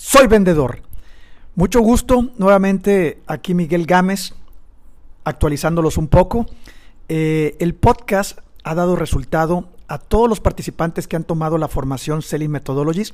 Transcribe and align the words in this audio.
Soy 0.00 0.28
vendedor. 0.28 0.82
Mucho 1.56 1.80
gusto, 1.80 2.30
nuevamente 2.38 3.20
aquí 3.26 3.52
Miguel 3.52 3.84
Gámez, 3.84 4.32
actualizándolos 5.24 5.96
un 5.96 6.06
poco. 6.06 6.46
Eh, 7.08 7.56
el 7.58 7.74
podcast 7.74 8.38
ha 8.62 8.76
dado 8.76 8.94
resultado 8.94 9.70
a 9.88 9.98
todos 9.98 10.28
los 10.28 10.38
participantes 10.38 11.08
que 11.08 11.16
han 11.16 11.24
tomado 11.24 11.58
la 11.58 11.66
formación 11.66 12.22
Selling 12.22 12.48
Methodologies. 12.48 13.12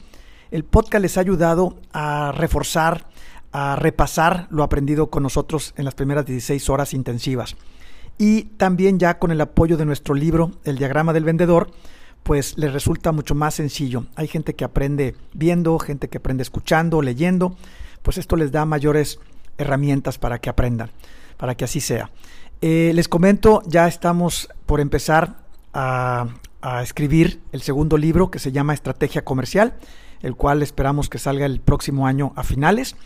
El 0.51 0.65
podcast 0.65 1.01
les 1.01 1.17
ha 1.17 1.23
ayudado 1.23 1.79
a 1.95 2.33
reforzar, 2.37 3.07
a 3.51 3.77
repasar 3.77 4.46
lo 4.51 4.62
aprendido 4.62 5.09
con 5.09 5.23
nosotros 5.23 5.73
en 5.79 5.87
las 5.87 5.95
primeras 5.95 6.27
16 6.27 6.69
horas 6.69 6.93
intensivas. 6.93 7.57
Y 8.19 8.43
también 8.59 8.98
ya 8.98 9.19
con 9.19 9.30
el 9.30 9.41
apoyo 9.41 9.79
de 9.79 9.87
nuestro 9.87 10.14
libro, 10.14 10.51
El 10.64 10.77
diagrama 10.77 11.14
del 11.14 11.25
vendedor, 11.25 11.71
pues 12.25 12.59
les 12.59 12.72
resulta 12.72 13.12
mucho 13.12 13.34
más 13.34 13.54
sencillo. 13.54 14.06
Hay 14.16 14.27
gente 14.27 14.54
que 14.54 14.64
aprende 14.64 15.14
viendo, 15.34 15.79
gente 15.79 16.09
que 16.09 16.18
aprende 16.18 16.43
escuchando, 16.43 17.02
leyendo, 17.02 17.54
pues 18.02 18.19
esto 18.19 18.34
les 18.34 18.51
da 18.51 18.65
mayores 18.65 19.20
herramientas 19.59 20.19
para 20.19 20.41
que 20.41 20.51
aprendan, 20.51 20.91
para 21.37 21.55
que 21.55 21.65
así 21.65 21.80
sea. 21.80 22.10
Eh, 22.60 22.92
les 22.95 23.09
comento, 23.09 23.62
ya 23.66 23.87
estamos 23.87 24.48
por 24.66 24.80
empezar 24.80 25.37
a, 25.74 26.29
a 26.62 26.82
escribir 26.82 27.42
el 27.52 27.60
segundo 27.60 27.98
libro 27.98 28.30
que 28.30 28.38
se 28.38 28.52
llama 28.52 28.73
Estrategia 28.73 29.23
Comercial, 29.23 29.74
el 30.23 30.34
cual 30.34 30.62
esperamos 30.62 31.10
que 31.10 31.18
salga 31.18 31.45
el 31.45 31.60
próximo 31.60 32.06
año 32.06 32.32
a 32.37 32.43
finales. 32.43 32.96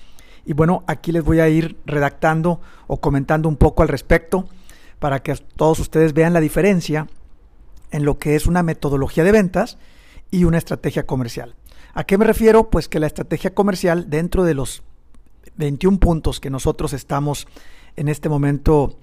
Y 0.46 0.52
bueno, 0.52 0.84
aquí 0.87 1.10
les 1.10 1.24
voy 1.24 1.40
a 1.40 1.48
ir 1.48 1.76
redactando 1.84 2.60
o 2.87 3.00
comentando 3.00 3.48
un 3.48 3.56
poco 3.56 3.82
al 3.82 3.88
respecto 3.88 4.48
para 5.00 5.20
que 5.24 5.34
todos 5.56 5.80
ustedes 5.80 6.12
vean 6.12 6.32
la 6.32 6.40
diferencia 6.40 7.09
en 7.91 8.05
lo 8.05 8.19
que 8.19 8.34
es 8.37 8.47
una 8.47 8.62
metodología 8.62 9.24
de 9.24 9.33
ventas 9.33 9.78
y 10.30 10.45
una 10.45 10.59
estrategia 10.59 11.06
comercial. 11.06 11.55
¿A 11.95 12.05
qué 12.05 12.19
me 12.19 12.24
refiero? 12.24 12.70
Pues 12.70 12.88
que 12.88 13.01
la 13.01 13.06
estrategia 13.06 13.55
comercial, 13.55 14.10
dentro 14.10 14.45
de 14.45 14.55
los 14.55 14.83
21 15.56 15.98
puntos 15.98 16.41
que 16.41 16.51
nosotros 16.51 16.93
estamos 16.93 17.49
en 17.96 18.09
este 18.09 18.29
momento 18.29 18.99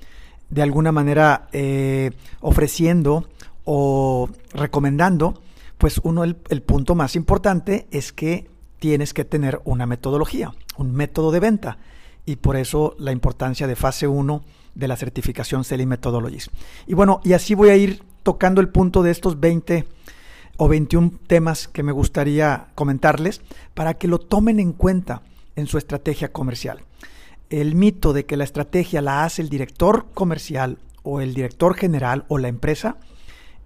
de 0.50 0.62
alguna 0.62 0.92
manera 0.92 1.48
eh, 1.52 2.12
ofreciendo 2.40 3.28
o 3.64 4.30
recomendando, 4.54 5.42
pues 5.78 6.00
uno, 6.04 6.24
el, 6.24 6.38
el 6.50 6.62
punto 6.62 6.96
más 6.96 7.16
importante 7.16 7.88
es 7.92 8.14
que 8.14 8.48
tienes 8.80 9.14
que 9.14 9.26
tener 9.26 9.62
una 9.66 9.86
metodología, 9.86 10.54
un 10.78 10.94
método 10.94 11.32
de 11.32 11.40
venta. 11.40 11.78
Y 12.26 12.38
por 12.38 12.56
eso 12.56 12.96
la 12.98 13.12
importancia 13.12 13.68
de 13.68 13.76
fase 13.76 14.08
1 14.08 14.44
de 14.74 14.88
la 14.88 14.96
certificación 14.96 15.64
Selling 15.64 15.88
Methodologies. 15.88 16.50
Y 16.86 16.94
bueno, 16.94 17.22
y 17.24 17.34
así 17.34 17.56
voy 17.56 17.70
a 17.70 17.76
ir 17.76 18.04
tocando 18.26 18.60
el 18.60 18.70
punto 18.70 19.04
de 19.04 19.12
estos 19.12 19.40
20 19.40 19.86
o 20.58 20.68
21 20.68 21.12
temas 21.28 21.68
que 21.68 21.84
me 21.84 21.92
gustaría 21.92 22.70
comentarles 22.74 23.40
para 23.76 23.94
que 23.94 24.08
lo 24.08 24.18
tomen 24.18 24.60
en 24.60 24.74
cuenta 24.74 25.22
en 25.56 25.68
su 25.68 25.78
estrategia 25.78 26.34
comercial. 26.34 26.82
El 27.52 27.76
mito 27.76 28.14
de 28.14 28.26
que 28.26 28.36
la 28.36 28.44
estrategia 28.44 29.04
la 29.04 29.26
hace 29.26 29.44
el 29.44 29.50
director 29.50 30.08
comercial 30.16 30.80
o 31.04 31.22
el 31.22 31.36
director 31.36 31.76
general 31.76 32.26
o 32.28 32.40
la 32.40 32.48
empresa, 32.48 32.98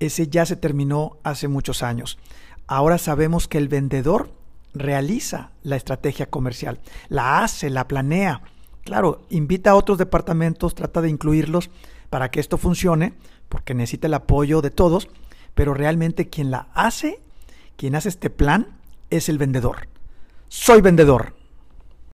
ese 0.02 0.28
ya 0.28 0.46
se 0.46 0.58
terminó 0.58 1.16
hace 1.24 1.48
muchos 1.48 1.82
años. 1.82 2.20
Ahora 2.68 2.98
sabemos 2.98 3.48
que 3.48 3.60
el 3.60 3.70
vendedor 3.70 4.34
realiza 4.74 5.52
la 5.64 5.78
estrategia 5.78 6.30
comercial, 6.30 6.82
la 7.08 7.46
hace, 7.46 7.70
la 7.70 7.88
planea. 7.88 8.42
Claro, 8.90 9.22
invita 9.30 9.70
a 9.70 9.76
otros 9.76 10.00
departamentos, 10.00 10.74
trata 10.74 11.00
de 11.00 11.12
incluirlos 11.12 11.70
para 12.10 12.32
que 12.32 12.40
esto 12.40 12.58
funcione, 12.58 13.14
porque 13.48 13.76
necesita 13.76 14.08
el 14.08 14.16
apoyo 14.16 14.64
de 14.64 14.72
todos, 14.72 15.10
pero 15.54 15.76
realmente 15.76 16.28
quien 16.28 16.50
la 16.50 16.70
hace, 16.74 17.20
quien 17.78 17.94
hace 17.94 18.10
este 18.10 18.32
plan, 18.32 18.80
es 19.12 19.30
el 19.30 19.38
vendedor. 19.38 19.90
Soy 20.48 20.82
vendedor. 20.82 21.36